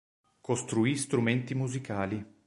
[0.41, 2.25] Costruì strumenti musicali.